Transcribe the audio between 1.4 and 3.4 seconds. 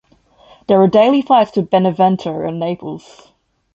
to Benevento and Naples.